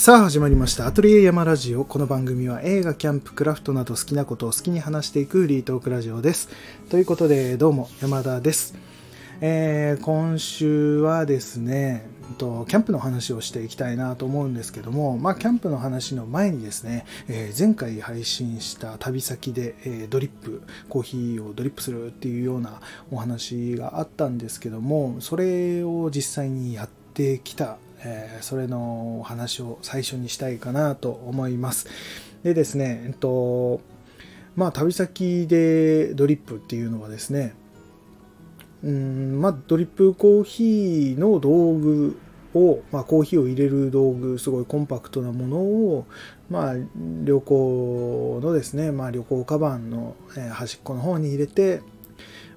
[0.00, 0.86] さあ始まりました。
[0.86, 1.84] アトリエ山ラジオ。
[1.84, 6.48] この番組は映画キャンプクラフトなど好きなことを好きに話していくフリートークラジオです。
[6.88, 8.74] ということでどうも山田です、
[9.42, 12.08] えー今週はですね
[12.38, 22.80] とキャンプの話をしていきたいなと思うんですけども、まあ、キャンプの話の前にですね、えー前回配信した旅先で、えードリップコーヒーをドリップするっていうような
[23.10, 31.86] お話があったんですけどもそれを実際にやってきたえーそれのお話を最初にしたいかなと思います。
[32.42, 33.80] でですね、えっと、
[34.56, 37.54] まあ旅先でドリップっていうのはですね、
[38.82, 42.18] うん、まあドリップコーヒーの道具
[42.54, 46.06] を、まあ、コーヒーを入れる道具、すごいコンパクトなものを、
[46.48, 46.74] まあ、
[47.24, 50.16] 旅行のですね、まあ、旅行カバンの
[50.52, 51.82] 端っこの方に入れて、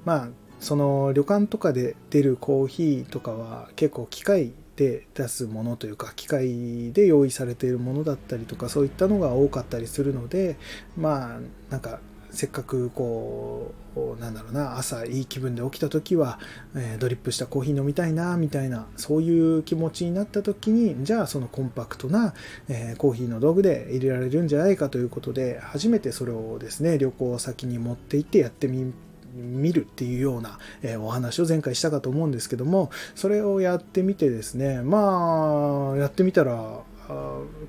[0.06, 0.28] まあ、
[0.60, 10.58] その旅館とかで出るコーヒーとかは結構機械で出すものというか機械で用意されているものだったりとかそういったのが多かったりするので
[10.98, 12.00] まあなんか
[12.32, 16.40] せっかくこうなんだろうな朝いい気分で起きた時は、
[16.76, 22.34] えードリップしたコーヒー飲みたいなみたいなそういう気持ちになった時にじゃあそのコンパクトな、
[22.70, 28.94] えーコーヒーの道具で入れられるんじゃないかということで初めてそれをですね旅行先に持って行ってやってみ
[29.34, 36.82] 見るっていうような、えお話を前回したかと思うんですけどもそれをやってみてですねまあやってみたら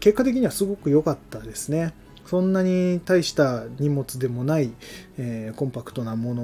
[0.00, 1.94] 結果的にはすごく良かったですね。
[2.26, 4.72] そんなに大した荷物でもない、
[5.18, 6.42] えーコンパクトなもの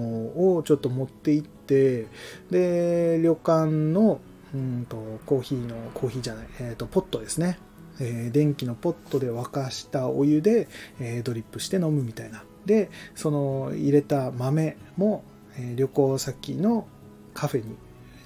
[0.56, 2.06] をちょっと持って行って
[2.50, 4.20] で旅館の
[4.54, 7.58] うんとコーヒーのコーヒーじゃない、えーとポットですね。
[8.00, 10.68] え電気のポットで沸かしたお湯で、
[11.00, 12.44] えドリップして飲むみたいな。
[12.66, 15.24] でその入れた豆も、
[15.56, 16.86] え旅行先の
[17.34, 17.76] カフェに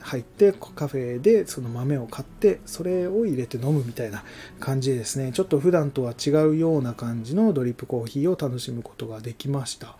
[0.00, 4.22] 入ってカフェでその豆を買ってそれを入れて飲むみたいな
[4.60, 5.32] 感じですね。
[5.32, 9.96] ちょっと普段とは違うような感じのドリップコーヒーを楽しむことができました。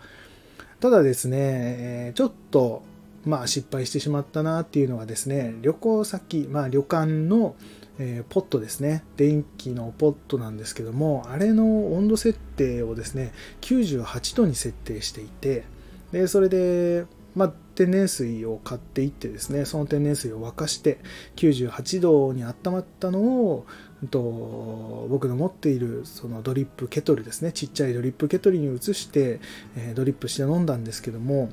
[0.81, 2.83] ただですね、えちょっと
[3.25, 7.55] まあ失敗してしまったなっていうのがですね旅行先まあ旅館の
[7.99, 9.05] えーポットですね。
[9.17, 15.65] 電気のポットなんですけどもあれの温度設定をですね98度に設定していて
[16.13, 20.99] でそれで、まあ、天然水を買っていってですねその天然水を沸かして
[21.37, 23.67] 98度に温まったのを
[24.11, 29.41] と僕の持っているそのドリップケトルですねちっちゃいドリップケトルに移して、
[29.77, 31.51] えードリップして飲んだんですけども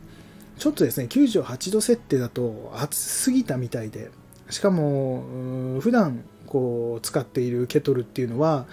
[0.58, 4.12] ちょっとですね98度設定だと熱すぎたみたいで
[4.52, 8.68] しかもうん普段こう使っているケトルっていうのは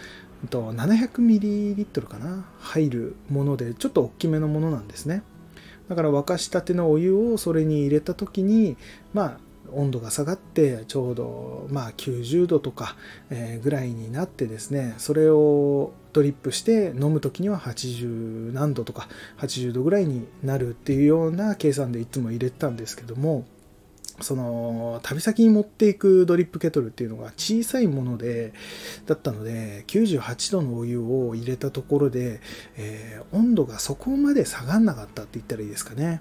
[0.51, 5.23] 700ml かな入るものでちょっと大きめのものなんですね。
[5.89, 8.77] だから沸かしたてのお湯をそれに入れた時に
[9.15, 9.39] まあ
[9.73, 12.97] 温度が下がってちょうどまあ90度とか
[13.63, 19.09] ぐらいになってですねそれをドリップして飲む時には80何度とか
[19.39, 23.47] 80度ぐらいになるっていうような計算でいつも入れてたんですけども
[24.21, 28.53] その旅先に持っていくドリップケトルっていうのが小さいもので
[29.07, 32.41] だったので98度のお湯を入れたところで、
[32.77, 36.21] えー温度がそこまで下がんなかったって言ったらいいですかね。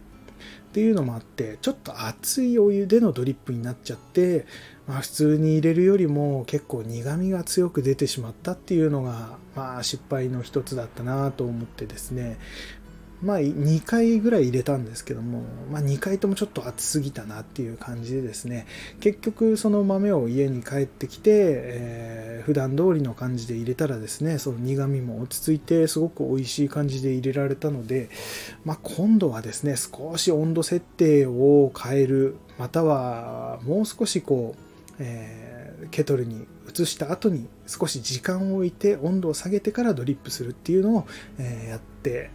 [0.70, 4.46] っていうのもあってちょっと熱いお湯でのドリップになっちゃって、
[4.86, 12.38] まあ、普通に入れるよりも結構苦みが強く出てしまったっていうのが、まあ、失敗の一つだったなと思ってですね。
[13.22, 15.42] まあ2回ぐらい入れたんですけども、
[15.72, 18.68] まあ、2回ともちょっと熱すぎたなっていう感じでですね
[19.00, 28.10] 結局その豆を家に帰ってきて、えー普段通りの感じで入れたらですねその苦みも落ち着いてすごく美味しい感じで入れられたので、
[28.64, 35.58] まあ、今度はですね少し温度設定を変えるまたはもう少しこう、えー
[35.92, 41.08] ケトルに移した後に少し時間を置いて温度を下げてからドリップするっていうのを、
[41.38, 42.32] えーやって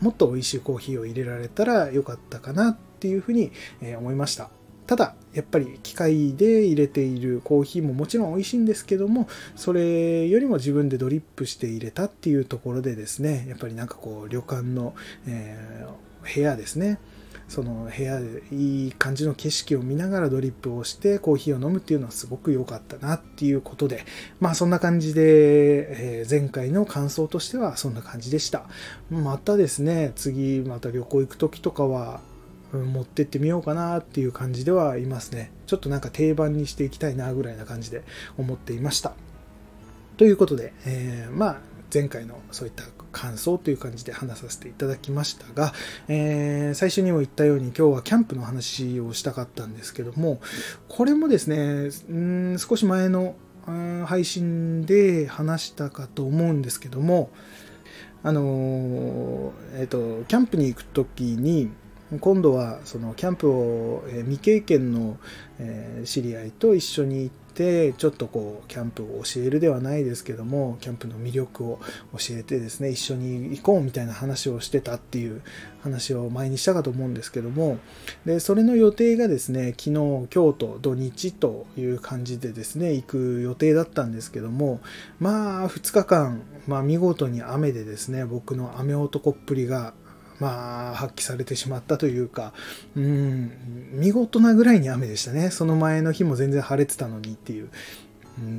[0.00, 3.52] もっと美味しいコーヒーを入れられたらよかったかなっていうふうに
[3.98, 4.50] 思いました。
[4.86, 14.94] ただやっぱり機械で入れているコーヒーももちろん美味しいんですけどもそれよりも自分でドリップして入れたっていうところでですねやっぱりなんかこう旅館の、
[15.28, 16.98] えー部屋ですね
[17.50, 24.04] その部屋でいい感じの景色を見ながらドリップをしてコーヒーを飲むっていうのはすごく良かったなっていうことで
[24.38, 28.66] まあそんな感じで、えー前回の感想としてはそんな感じでした。
[29.10, 32.20] またですね次また旅行行く時とかは
[32.72, 35.50] うん持ってってみようかなっていう感じではいますね。
[35.66, 38.02] ちょっとなんか定番にしていきたいなぐらいな感じで
[38.38, 39.14] 思っていました。
[40.18, 41.60] ということで、えーまあ
[41.92, 45.72] 前回のそういった感想という感じで話させていただきましたが、
[46.08, 50.40] えー最初にも言ったように今日はキャンプの話をしたかったんですけども
[50.88, 52.14] これもですねう
[52.54, 53.34] ん少し前の
[54.06, 57.30] 配信で話したかと思うんですけども、
[58.22, 61.70] あのえっ、ー、と、キャンプに行く時に、
[62.20, 65.16] 今度はそのキャンプを未経験の
[66.04, 71.78] 知り合いと一緒に行ってちょっとこうキャンプを教えるではないですけどもキャンプの魅力を
[72.16, 75.42] 教えてですね一緒に行こうみたいな話をしてたっていう
[75.82, 77.78] 話を前にしたかと思うんですけども
[78.24, 84.80] でそれの予定がですね昨日今日と土日という感じでですね行く予定だったんですけども
[85.18, 89.92] まあ2日間、まあ、見事に雨でですね僕の雨男っぷりが
[90.40, 92.52] まあ、発揮されてしまったというか、
[92.96, 93.52] うん、
[93.92, 95.50] 見事なぐらいに雨でしたね。
[95.50, 97.68] その前の日も全然晴れてたのにっていう。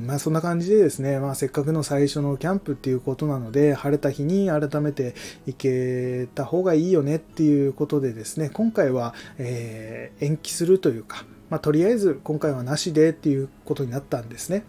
[0.06, 5.14] まあそんな感じでですね、まあせっかくの最初のキャンプっていうことなので、晴れた日に改めて
[5.46, 14.62] 行けた方がいいよねっていうことでですね、今回は、えー、延期するというか、まあとりあえず今回はなしでっていうことになったんですね。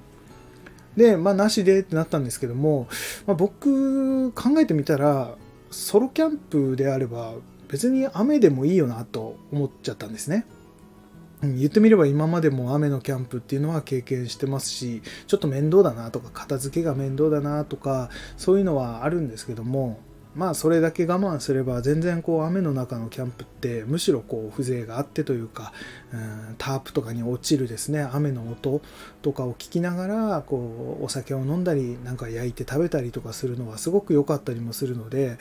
[0.98, 2.88] で、まあなしでってなったんですけども、
[3.28, 5.36] まあ、僕考えてみたら、
[5.74, 7.34] ソロキャンプであれば
[7.68, 10.46] 別に雨でもいいよなと思っちゃったんですね。
[11.42, 20.00] 言ってみれば今までも雨のキャンプっていうのは経験してますしちょっと面倒だなとか片付けが面倒だなとかそういうのはあるんですけども
[20.36, 25.74] まあそれだけ我慢すれば全然こう雨の中のキャンプってむしろこう風情があってというか、
[26.12, 28.82] うん、タープとかに落ちるですね雨の音
[29.22, 35.38] とかを聞きながらこうお酒を飲んだりなんか焼いて食べたりとかするのはすごく良かったりもするので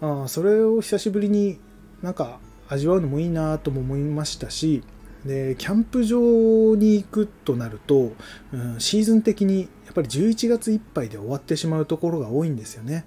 [0.00, 1.58] あそれを久しぶりに
[2.02, 2.38] なんか
[2.68, 4.82] 味わうのもいいなとも思いましたし
[5.24, 8.12] でキャンプ場に行くとなると、
[8.52, 13.04] うん、シーズン的にやっぱり11月いっぱいで終わってしまうところが多いんですよね。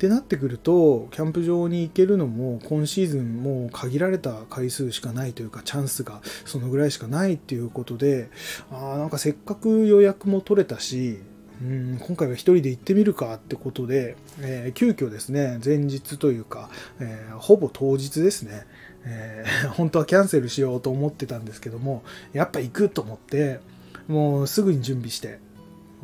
[0.00, 8.30] ってなってくると、キャンプ場に行けるのも今シーズンもう限られた回数しかないというか、チャンスがそのぐらいしかないっていうことで、
[8.72, 11.18] あなんかせっかく予約も取れたし、
[11.60, 18.64] うん今回は一人で行ってみるかってことで、えー、急遽ですね、前日というか、えー、ほぼ当日ですね、
[19.04, 23.60] えー、 本当はキャンセルしようと思ってたんですけども、やっぱ行くと思って、
[24.08, 25.40] もうすぐに準備して、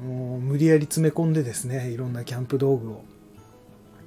[0.06, 3.02] もう無理やり詰め込んでですね、いろんなキャンプ道具を。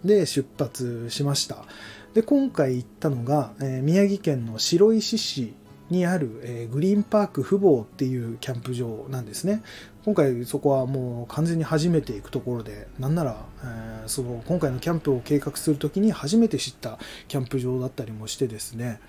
[0.04, 1.66] で出発しました。
[2.14, 5.54] で、今回行ったのが、えー、宮城県の白石市
[5.90, 9.62] にある、えー、グリーンパーク富坊っていうキャンプ場なんですね。
[10.06, 19.00] 今回そこはもう完全に初めて行くところで、なんなら、えー、その今回のキャンプを計画するときに初めて知ったキャンプ場だったりもしてですね、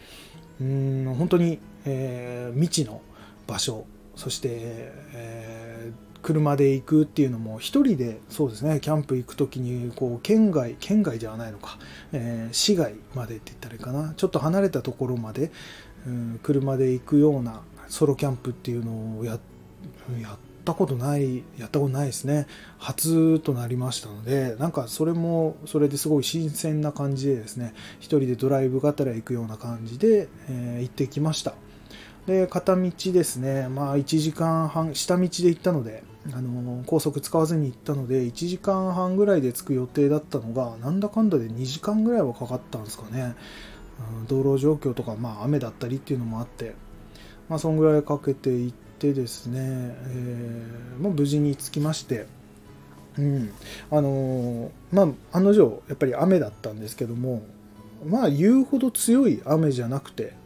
[0.60, 3.00] うん本当に、えー、未知の
[3.46, 3.86] 場所、
[4.20, 11.78] そして、えー、車で行くっていうのも一人でそうですねキャンプ行く時にこう県外県外ではないのか、
[12.12, 14.12] えー、市外までって言ったらいいかな。
[14.14, 15.50] ちょっと離れたところまで、
[16.06, 19.38] うん、車で行くようなソロキャンプっていうのをやっ
[20.66, 22.46] たことないやったことないですね。
[22.76, 31.54] 初となりましたのでなんかそれもそれですごい新鮮な感じでですね一人でドライブがてら行くような感じで、えー、行ってきました。
[32.30, 33.68] で片道ですね。
[33.68, 43.34] まあ1時間半下道で行ったのであの高速使わずに行ったので1時間半ぐらいで着く予定だったのがなんだかんだで2時間ぐらいはかかったんですかね、
[44.20, 46.74] うん、道路状況とか、まあ、雨だったりっていうのもあって、
[47.48, 52.26] まあ、そんぐらいかけて行ってですね、えー、もう無事に着きまして
[53.18, 53.50] うん。
[53.90, 57.42] あのまあ案の定やっぱり雨だったんですけども
[58.06, 60.38] まあ言うほど強い雨じゃなくて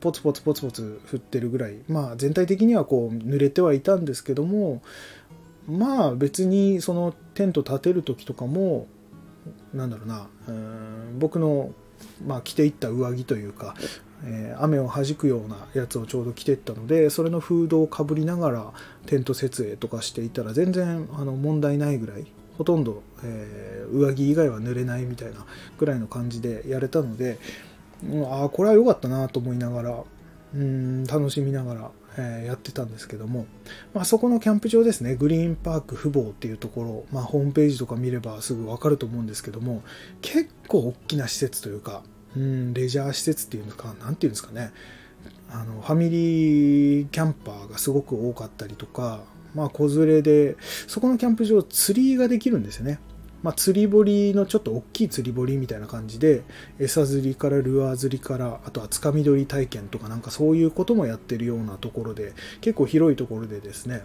[0.00, 1.78] ポツポツポツポツ降ってるぐらい。
[1.88, 4.82] まあ全体的にはこう濡れてはいたんですけども
[5.68, 8.86] まあ別にそのテント立てる時とかも
[9.74, 11.72] なんだろうなうん僕の、
[12.26, 13.74] まあ、着ていった上着というか、
[14.24, 18.72] えー、雨を弾くようなやつをちょうど着ていったのでそれのフードをかぶりながら
[19.06, 22.26] テント設営とかしていたら全然あの問題ないぐらい
[22.56, 25.46] ほとんど、えー、上着以外は濡れないみたいな
[25.78, 27.38] ぐらいの感じでやれたので
[28.30, 30.04] ああこれは良かったなと思いながら
[30.54, 33.46] うん楽しみながら、えー、やってたんですけども、
[33.92, 35.14] まあ、そこのキャンプ場ですね。
[35.14, 39.82] グリーンパーク富坊っていうところ、まあ、ホームページとか見ればすぐ分かると思うんですけども
[40.22, 42.02] 結構大きな施設というか
[42.36, 44.72] うんレジャー施設っていうんですか何ていうんですかね。
[45.50, 49.20] あのファミリーキャンパーがすごく多かったりとか
[49.54, 53.00] まあ子連れでそこのキャンプ場釣りができるんですよね。
[53.42, 56.42] まあ、釣り堀のちょっと大きい釣り堀みたいな感じで
[56.78, 64.02] 餌釣りからルアー釣りからあとはつかみ取り体験とかなんかそういうこともやってるようなところで結構広いところでですね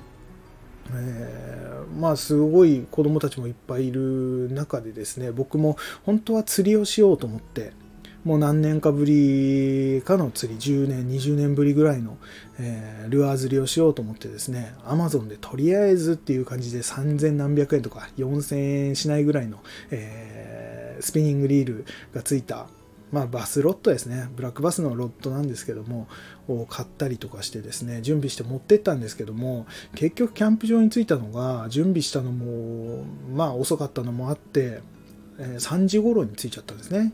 [0.91, 7.71] えー、まあすごい子供たちもいっぱいいる中でですね僕も本当は釣りをしようと思って
[8.23, 12.17] もう何年かぶりかの釣り、10年、20年ぶりぐらいの、
[12.57, 19.59] えー、ルアー釣りをしようと思ってですね、アマゾンでとりあえずっていう感じで3000何百円とか4000円しないぐらいの、
[19.91, 22.67] えー、スピニングリールがついた、
[23.11, 26.07] まあ、バスロットですね、ブラックバスのロットなんですけども、
[26.47, 33.03] を買ったりとかしてですね、準備して持ってったんですけども、結局キャンプ場に着いたのが、準備したのも、
[33.35, 34.81] まあ遅かったのもあって、
[35.39, 37.11] えー、3時頃に着いちゃったんですね。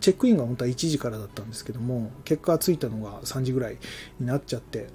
[0.00, 3.78] チェックインが本当は1時からだったんですけども、結果着いたのが3時ぐらい
[4.18, 4.88] になっちゃって、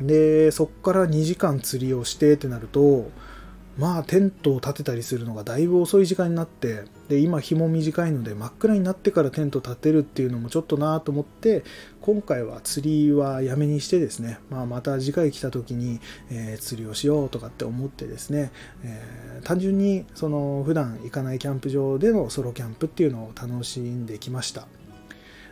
[0.00, 3.10] で、そっから2時間釣りをしてってなると、
[3.76, 11.64] まあテントを立てたりするのがだいぶ遅い時間になってで今日も短いので真っ暗になってからテント立てるっていうのもちょっとなと思って
[12.00, 16.00] 今回は釣りはやめにしてですね、まあ、また次回来た時に、
[16.30, 18.52] えー、釣りをしようとかって思ってですね、
[18.84, 24.68] えー、単純にその普段行かないキャンプ場でのソロキャンプっていうのを楽しんできました。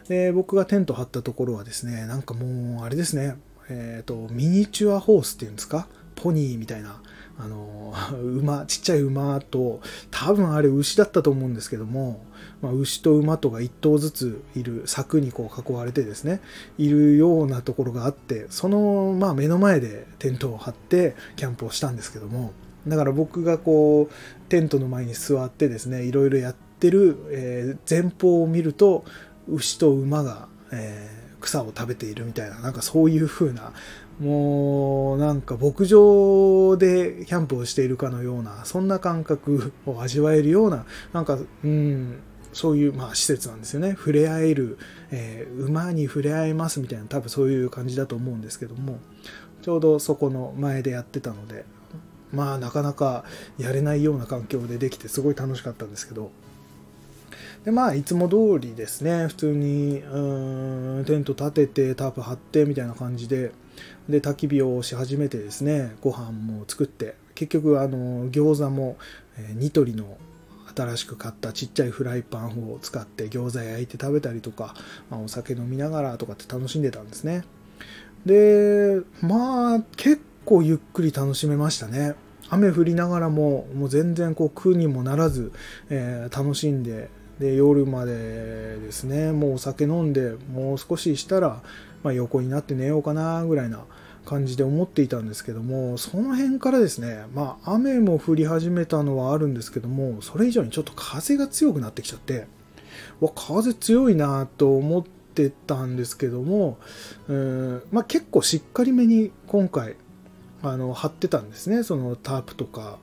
[0.09, 3.37] で僕がテント張ったところはですねなんかもうあれですね
[3.69, 5.89] えっ、ー、とミニチュアホースっていうんですか？
[6.15, 7.01] ポニーみたいな
[7.43, 9.81] あの、馬、ちっちゃい馬と、
[10.11, 12.25] 多分あれ牛だったと思うんですけども、
[12.61, 16.41] まあ、牛と馬とが1頭ずついる柵にこう囲われてですね、
[16.79, 22.53] いるようなところがあって、その、まあ、目の前でテントを張ってキャンプをしたんですけども、
[22.87, 29.05] だから僕がこう、テントの前に座ってですね、いろいろやってる、えー、前方を見ると、
[29.49, 33.73] 牛と馬が、えー、草を食べているみたいな、なんかそういう風な、
[34.23, 43.93] もうなんか牧場でキャンプをしているかのようなそんな感覚を味わえるようななんかうんそういうまあ施設なんですよね。
[43.93, 44.79] 触れ合える、
[45.11, 49.01] えー、馬に触れ合えますみたいな多分そういう感じだと思うんですけども
[49.63, 51.65] ちょうどそこの前でやってたので
[52.31, 53.25] まあなかなか
[53.59, 56.31] やれないような環境でできてすごい楽しかったんですけど。
[57.65, 59.27] でまあいつも通りですね。
[59.27, 63.53] 普通にうんテント立ててタープ張ってみたいな感じで
[64.09, 68.97] で焚き火をし始めてですねご飯も作って結局あの餃子も、
[69.39, 70.19] えニトリの
[70.77, 74.75] 新しく買ったちっちゃいフライパンを使って餃子焼いて食べたりとか、
[75.11, 77.45] まあ、お酒飲みながらとかって楽しんでたんですね。
[78.25, 82.15] でまあ結構ゆっくり楽しめましたね。
[82.49, 85.53] 雨降りながらももう全然こう苦にもならず、
[85.89, 87.09] えー、楽しんで
[87.43, 91.61] で夜までですねもうお酒飲んでもう少ししたら
[92.03, 93.85] まあ、横になって寝ようかなぐらいな
[94.25, 102.47] 感じで思っていたんですけどもその辺からですねまあ雨も降り始めたのはあるんですけどもそれ以上にちょっと風が強くなってきちゃって
[103.21, 106.79] わ風強いなと思ってたんですけども、
[107.29, 109.97] うんまあ、結構しっかりめに今回
[110.63, 112.99] あの張ってたんですねそのタープとか。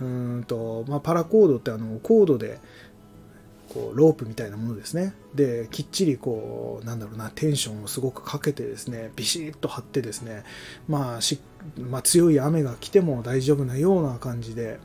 [0.00, 2.60] うんと、まあ、パラコードってあのコードで
[3.72, 5.14] こうロープみたいなものですね。
[5.34, 10.44] できっちりこうなんだろうなテンションをすごくかけてですねビシッと張ってですね
[10.88, 11.38] まあし、
[11.78, 14.78] まあ、強い雨が来ても大丈夫なような感じで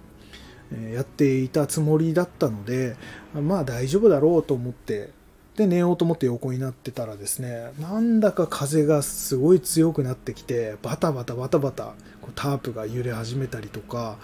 [0.94, 2.96] やっていたつもりだったので
[3.34, 5.12] まあ大丈夫だろうと思って
[5.56, 14.18] で寝ようと思って横になってたらですねなんだか風がすごい強くなってきてバタバタバタバタこうタープが揺れ始めたりとか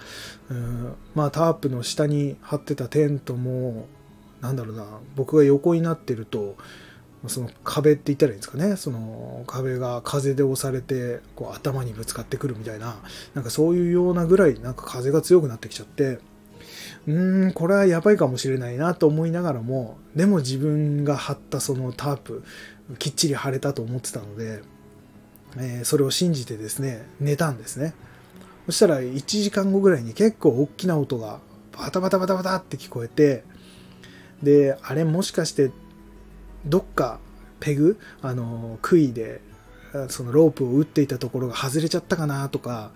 [0.50, 3.86] うんまあタープの下に張ってたテントも
[4.40, 6.56] なんだろうな僕が横になってると
[7.26, 12.96] その壁って言ったらいいんですかねその壁が風で押されてこう頭にぶつかってくるみたいな
[13.34, 16.18] なんかそういうようなぐらいなんか風が強くなってきちゃって
[17.06, 22.42] うーんこれはやばいかもしれないなと思いながらもでも自分が張ったそのタープ
[22.98, 24.62] きっちり張れたと思ってたので、
[25.58, 27.94] えー、それを信じてですね寝たんですね。
[28.66, 31.40] そしたら1時間後ぐらいに結構大きな音が
[31.72, 33.44] バタバタバタバタって聞こえて
[34.42, 35.70] であれもしかして
[36.66, 37.18] どっか
[37.60, 39.40] ペグあの杭で
[40.08, 42.92] そのロープを打っていたところが外れちゃったかなとか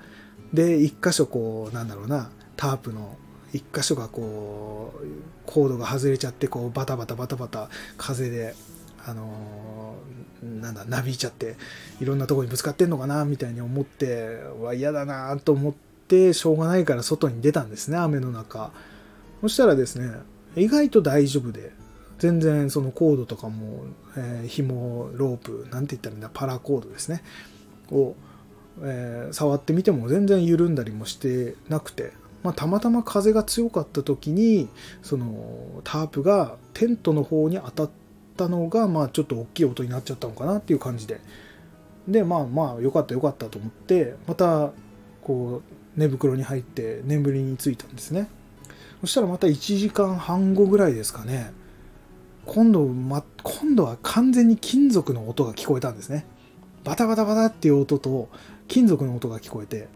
[0.52, 3.16] で一箇所こうなんだろうなタープの
[3.52, 5.06] 一箇所がこう
[5.46, 8.54] コードが外れちゃってこうバタバタバタバタ風で
[9.06, 9.96] あの
[10.42, 11.56] なんだなびいちゃって
[12.00, 15.72] いろんなとこにぶつかってんのかなみたいに思っては嫌だなと思っ
[16.08, 18.72] てしょうがないから外に出たんですね雨の中。
[19.40, 20.10] そしたらですね
[20.56, 21.72] 意外と大丈夫で、
[22.18, 23.84] 全然そのコードとかも、
[24.16, 27.22] えー、紐、ロープ、なんて言ったらいいんだ、パラコードですね、
[27.90, 28.14] を、
[28.82, 34.68] えー、触ってみても全然緩んだりもしてなくて、まあ、たまたま風が強かった時に、
[35.02, 37.90] そのタープがテントの方に当たっ
[38.36, 41.20] たのが、まあちょっと大きい音になっちゃったのかなっていう感じで。
[42.06, 44.72] で、まあまあよかったよかったと思って、また
[45.22, 45.62] こ
[45.96, 48.28] う寝袋に入って眠りについたんですね。
[49.04, 51.52] そしたらまた1時間半後ぐらいですかね、
[52.46, 56.24] 今度、ま、今度は完全に金属の音が聞こえたんですね。
[56.84, 58.30] バタバタバタっていう音と
[58.66, 59.88] 金属の音が聞こえて、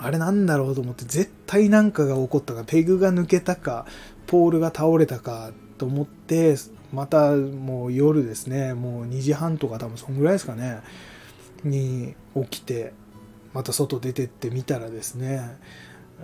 [0.00, 3.86] あれなんだろうと思って絶対なんかが起こったか、ペグが抜けたか、
[4.28, 6.56] ポールが倒れたかと思って、
[6.92, 10.80] またもう夜ですね、もう2時半とか多分そんぐらいですかね、
[11.64, 12.92] に起きて、
[13.52, 15.56] また外出てってみたらですね、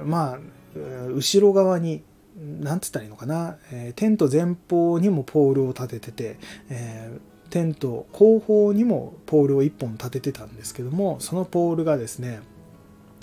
[0.05, 0.39] まあ、
[0.75, 2.03] 後ろ側に、
[2.37, 6.39] なんつったらいいのかな、えー、テント前方にもポールを立ててて、
[6.71, 12.41] えー、テント後方にもポールを1本立ててたんですけども、そのポールがですね、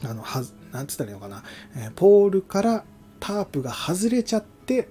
[0.03, 1.43] あの、は、なんつったらいいのかな、
[1.75, 2.85] えー、ポールから
[3.19, 4.87] タープが外れちゃって、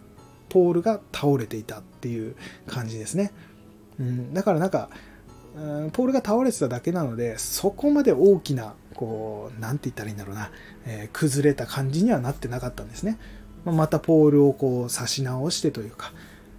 [0.48, 2.34] ポールが倒れていたっていう
[2.66, 3.32] 感じですね。
[4.00, 4.90] うん、だからなんか、
[5.56, 10.50] うん、ポールが倒れてただけなので、そこまで大きな、こう、なんて言ったらいいんだろうな、
[10.84, 13.16] えー、崩れた感じにはなってなかったんですね。
[13.64, 16.12] またポールをこう差し直してというか、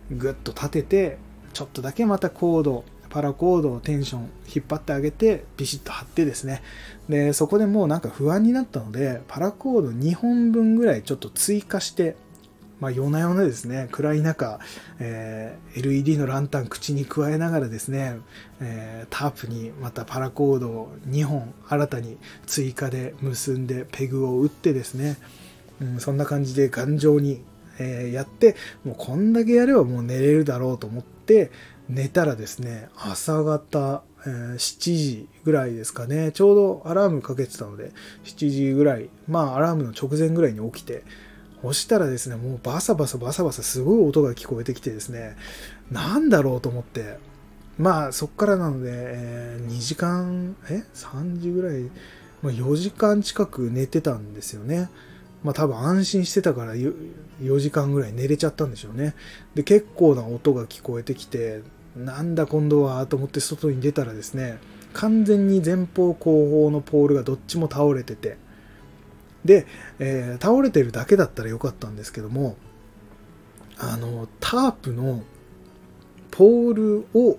[0.10, 1.18] ぐっと立てて、
[1.52, 6.62] ちょっとだけまたコード、パラコードをテンション引っ張ってあげて、ビシッと張ってですね。
[7.10, 12.16] で、そこでもうなんか不安になったので、パラコード2本分ぐらいちょっと追加して、
[12.80, 14.60] まあ、夜な夜なですね、暗い中、
[15.00, 18.18] えー、LED のランタン口に加えながらですね、
[18.62, 25.18] えー、タープにまたパラコードを2本新たに追加で結んでペグを打ってですね、
[25.82, 27.42] うん、そんな感じで頑丈に、
[27.80, 28.56] えー、やって、
[28.86, 31.52] もうこんだけやればもう寝れるだろうと思って
[31.90, 37.92] 寝たらですね、朝方、えー、7時ぐらいですかね、ちょうどアラームかけてたので、
[38.24, 41.04] 7時ぐらい、まあアラームの直前ぐらいに起きて、
[41.62, 45.36] 押したらですね、もうバサバサバサバサすごい音が聞こえてきてですね、
[45.92, 47.18] なんだろうと思って、
[47.78, 51.84] まあそっからなので、えー、2時間、え ?3 時ぐらい、
[52.42, 54.90] まあ、4時間近く寝てたんですよね。
[55.44, 59.16] まあ多分安心してたから4時間ぐらい寝れちゃったんでしょうね。
[59.56, 61.62] で、結構な音が聞こえてきて、
[61.96, 64.60] なんだ今度はと思って外に出たらですね、
[64.94, 68.38] 完全に前方後方のポールがどっちも倒れてて、
[69.46, 69.66] で、
[70.00, 72.58] えー、倒れてるだけだったらよかったんですけども、
[73.78, 75.24] あの、タープの
[76.32, 77.38] ポールを、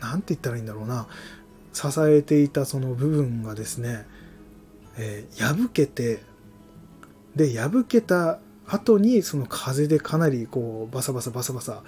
[0.00, 1.06] なんて言ったらいいんだろうな、
[1.72, 4.06] 支えていたその部分がですね、
[4.96, 6.22] えー、破けて、
[7.36, 11.82] で、破けた後にその風でかなりこうバサバサバサバサ、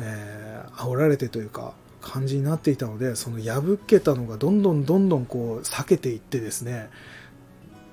[0.00, 6.88] えー、煽られてというか感じになっていたのでその破けたのがどんどんどんどんこう避けていってですね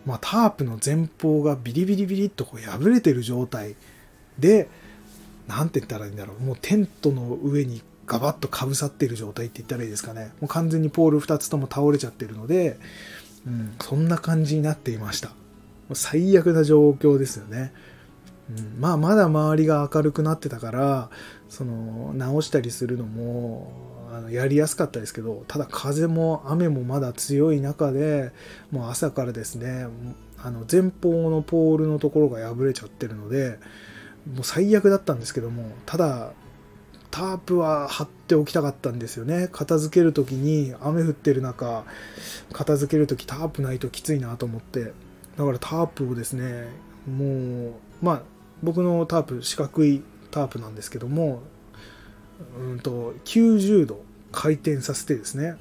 [0.05, 3.75] まあ、タープの前方がビリビリビリっとこう破れてる状態
[4.37, 4.67] で、
[5.47, 6.43] 何て言ったらいいんだろう。
[6.43, 10.31] もうテントの上にガバッとかぶさってる状態って言ったらいいですかね。
[10.41, 12.77] もう完全にポール2つとも倒れちゃってるので、
[13.45, 15.31] うん、そんな感じになっていました。
[15.93, 17.73] 最悪な状況ですよね。
[18.57, 21.09] うん、まあまだ周りが明るくなってたから、
[21.49, 23.71] その直したりするのも
[24.11, 28.31] あのやりやすかったですけどただ風も雨もまだ強い中で
[28.71, 29.87] もう朝からですね
[30.37, 33.59] あの前方のポールのところが破れちゃってるので
[34.31, 36.33] もう最悪だったんですけどもただ
[37.09, 39.47] タープは張っておきたかったんですよね。
[39.51, 41.83] 片付ける時に雨降ってる中
[42.51, 44.93] 片付ける時タープないときついなと思って。
[45.37, 46.67] だからタープをですね
[47.07, 47.25] も
[47.69, 48.21] うまあ
[48.63, 51.43] 僕のタープ四角いタープなんですけども
[52.59, 55.55] うんと90度回転させてですね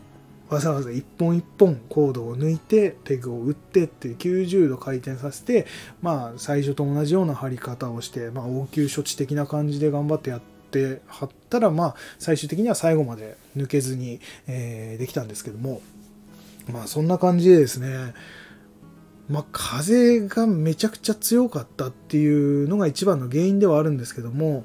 [0.48, 5.66] わざわざ一本一本コードを抜いてペグを打ってって90度回転させて
[6.00, 15.80] まあ最初と同じような貼り方をして、まあ、応急処置的な感じで頑張ってやって貼ったらまあ最終的には最後まで抜けずに、え、できたんですけども
[16.70, 18.14] まあそんな感じでですね
[19.28, 24.64] まあ、風がめちゃくちゃ強かったっていうのが一番の原因ではあるんですけども、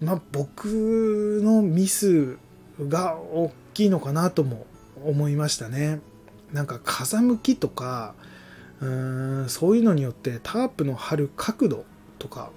[0.00, 2.36] まあ、僕のミス
[2.80, 4.66] が大きいのかなとも
[5.04, 6.00] 思いましたね。
[6.52, 8.14] なんか風向きとか
[8.80, 11.84] うーんそういうのによってタープの張る角度
[12.18, 12.50] とか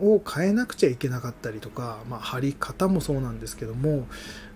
[0.00, 4.06] を変えなくちゃいけなかったりとか、まあ、張り方もそうなんですけども、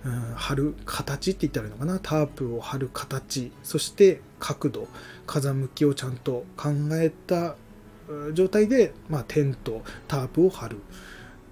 [0.04, 1.98] うん、張る形って言ったらいいのかな？
[2.00, 4.88] タープを張る形そして角度
[5.26, 7.56] 風向きをちゃんと考えた
[8.34, 10.78] 状態で、まあ、テントタープを張るっ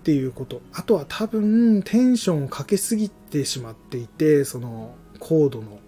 [0.05, 0.61] ていうこと。
[0.73, 5.79] あとは多分テンションをかけすぎてしまっていて、そのコードの。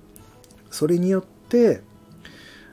[0.70, 1.82] それによって、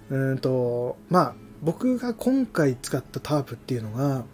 [0.09, 4.25] うんと、まあ僕が今回使ったタープっていうのが、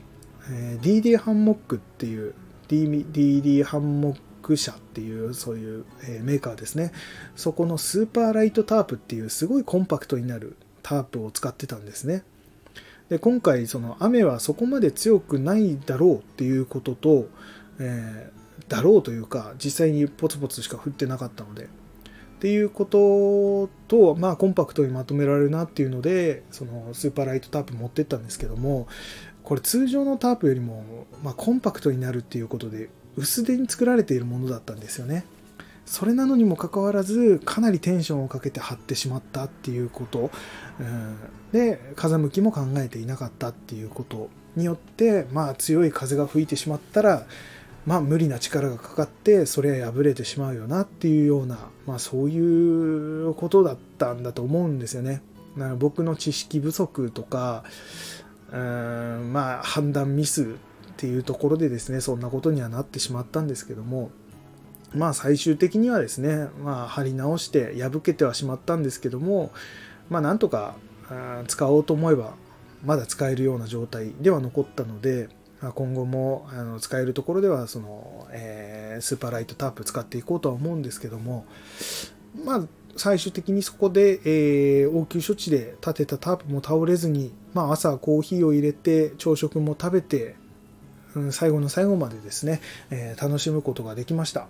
[0.50, 2.34] えー、DD ハンモックっていう
[2.68, 6.92] DD ハンモックク社っていうそういう、え、メーカーですね。
[7.36, 12.24] そこのスーパーライトタープっていうすごいコンパクトになるタープを使ってたんですね。
[13.10, 17.28] で今回その雨はそこまで強くないだろうっていうことと、
[17.80, 18.32] え
[18.68, 21.68] だろうというか実際にポツポツしか降ってなかったのでっ
[22.40, 28.88] ていうことと、まあ、コンパクトにまとめられるなっていうのでそのスーパーライトタープ持ってったんですけども
[29.44, 35.26] これ通常のタープよりも、まあ、コンパクトになるっていうことで薄手に作られているものだったんですよね。
[35.86, 40.30] それなのにもかかわらずかなりテンションをかけて張ってしまったっていうこと、
[40.80, 41.18] うん、
[41.52, 47.26] で風向きも考えていなかったっていうことによってまあ強い風が吹いてしまったら
[47.88, 55.24] まあ無理な力がかかってそれは破れてしまうよなっていうようなまあそういうことだったんだと思うんですよね。
[55.80, 57.64] 僕の知識不足とか
[58.54, 60.56] うんまあ判断ミス
[61.00, 64.12] っていうところでですねそんなことにはなってしまったんですけども
[64.94, 69.52] まあ最終的にはですね、まあ貼り直して破けてはしまったんですけども、
[70.10, 70.76] まあなんとか
[71.48, 72.34] 使おうと思えば
[72.84, 75.30] まだ使えるような状態では残ったので、
[75.62, 81.46] 今後もあの使えるところではその、えー、スーパーライトタープ使っていこうとは思うんですけども、
[82.44, 82.64] まあ
[82.98, 90.36] 最終的にそこで、えー、応急処置で立てたタープも倒れずに、まあ、朝コーヒーを入れて朝食も食べて、
[91.16, 94.48] うん、最後の最後までですね、えー、楽しむことができました。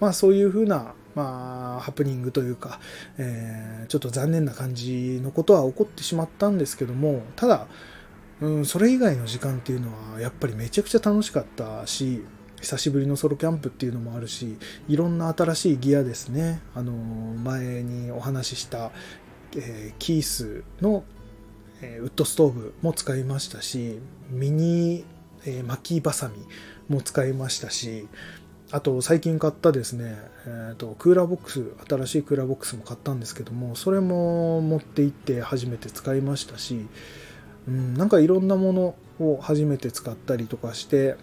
[0.00, 2.80] まあそういうふうな、まあ、ハプニングというか、
[3.18, 7.68] えー、ちょっと残念な感じのことは起こってしまったんですけども、ただ、
[8.40, 12.24] うん、それ以外の時間っていうのはやっぱりめちゃくちゃ楽しかったし、
[12.60, 14.56] 久しぶりのソロキャンプっていうのもあるし、
[14.88, 16.60] いろんな新しいギアですね。
[16.74, 18.90] あの、前にお話しした、
[19.56, 21.04] えー、キースの、
[21.80, 23.98] え、ウッドストーブも使いましたし、
[24.30, 25.04] ミニ、
[25.46, 26.34] えー、巻きバサミ
[26.88, 28.08] も使いましたし、
[28.70, 36.86] あと最近買ったですね、えーと、クーラーボックス新しいクーラーボックスも買ったんですけどもそれも持って行って初めて使いましたし、
[37.68, 41.16] うん、なんかいろんなものを初めて使ったりとかして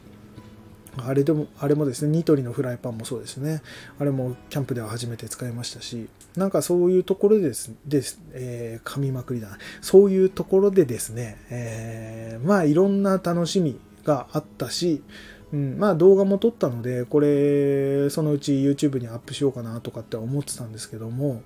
[0.97, 3.61] あれでもあれもですねニトリのフライパンもそうですね。
[3.99, 9.57] あれもキャンプでは初めて使いましたしなんかそういうところですです、えー、噛みまくりだな。
[9.81, 15.03] そういうところでですね、えー、まあいろんな楽しみがあったし
[15.51, 21.41] うん、まあ動画も撮ったので、これ、そのうち YouTube にアップしようかなとかって思ってたんですけども、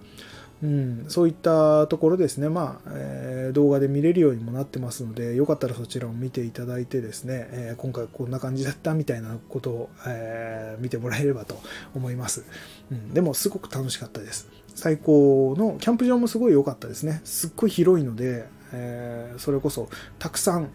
[0.62, 11.62] うん、そういったところですね、まあ、えー、動画で見れるようにもなってますので、よかったらそちらを見ていただいてですね、えー、今回こんな感じだったみたいなことを、えー、見てもらえればと
[11.96, 12.46] 思います、
[12.92, 13.14] うん。
[13.14, 14.50] でもすごく楽しかったです。
[14.74, 17.22] 最高の、キャンプ場もすごい良かったですね。
[17.26, 20.70] すっごい広いので、えそれこそたくさん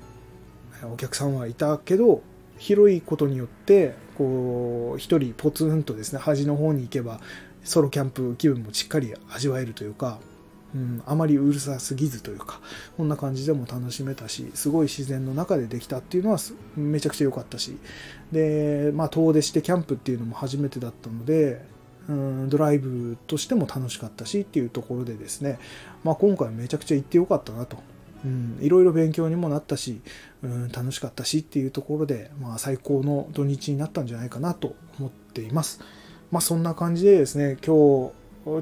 [0.92, 2.22] お客さんはいたけど、
[2.58, 7.20] 広いことによってこう一人ポツンとですね端の方に行けば
[7.62, 10.18] ソロキャンプ気分もしっかり味わえるというか、
[10.74, 12.60] うん、あまりうるさすぎずというか
[12.96, 16.38] こんな感じでも楽しめたしすごい自然の中でできたっていうのは
[16.76, 17.76] めちゃくちゃ良かったし。
[18.32, 21.64] でまあ遠出してキャンプっていうのも初めてだったので、
[22.48, 25.58] ドライブとしても楽しかったしっていうところでですね、
[26.04, 27.76] まあ、今回めちゃくちゃ行ってよかったなと、
[28.60, 30.00] いろいろ勉強にもなったし、
[30.42, 35.80] うん、楽しかったしっていうところで、まあ、最高の土日になったんじゃないかなと思っています。
[36.30, 38.12] まあ、そんな感じでですね、今日、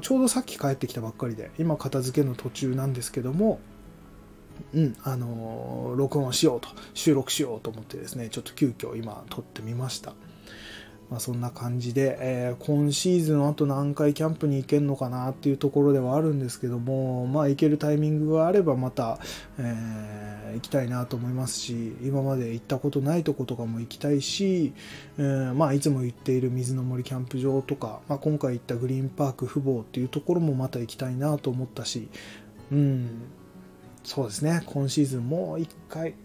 [0.01, 3.59] ちょうどさっき帰ってきたばっかりで、今片付けの途中なんですけども、
[4.73, 10.13] うん、あの録音しようと、収録しようと思ってですね、ちょっと急遽今撮ってみました。
[11.09, 19.19] まあ、そんな感じで、えー、今シーズンあと何回キャンプに行けるのかなっていうところではあるんですけども、まあ、行けるタイミングがあればまた、
[19.57, 24.73] えー、行きたいなと思いますし今まで行ったことないとことかも行きたいし、
[25.17, 32.09] えー、まあ、いつも言っている水の森キャンプ場とか、まあ、今回行ったグリーンパーク富坊っていうところもまた行きたいなと思ったし、
[32.71, 33.21] うん、
[34.03, 34.61] そうですね。
[34.65, 36.15] 今シーズンもう1回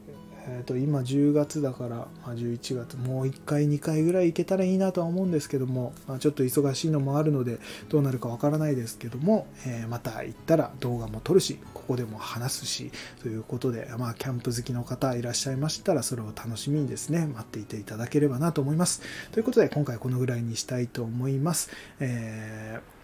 [0.49, 12.91] えー、と今10月だから、まあ、11月もう1回2回ぐらい行けたらいいなとは思うんですけども、まあ、ちょっと忙しいのもあるのでどうなるかわからないですけども、えー、また行ったら動画も撮るしここでも話すし
[13.23, 19.03] ということで、まあ、キャンプ好きの方いらっしゃいましたらそれを楽しみにですね待っていていただければなと思います。
[19.31, 23.02] ということで今回このぐらいにしたいと思います、えー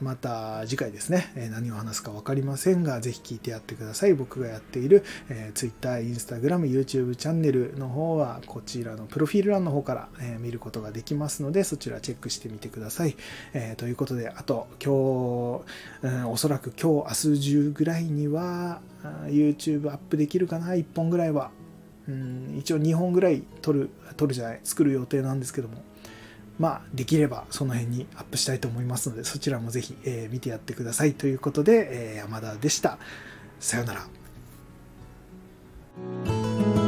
[0.00, 4.14] また次回ですね、何を話すか分かりませんが、ぜひ聞いてやってください。
[4.14, 13.16] 僕がやっている、え Twitter、Instagram、YouTube チャンネルの方は、こちらのプロフィール欄の方から、え見ることができますので、そちらチェックしてみてください。
[13.52, 15.62] えということで、あと、今
[16.02, 18.80] 日、うん、おそらく今日、明日中ぐらいには、
[19.26, 21.50] YouTube アップできるかな、1本ぐらいは。
[22.08, 25.82] うん、一応2本ぐらい撮る、撮るじゃない、作る予定なんですけども、
[26.58, 32.98] まあ、できればその辺にアップしたいと思いますので、そちらもぜひ、えー、見てやってくださいということで、えー、山田でした。
[33.58, 36.83] さようなら。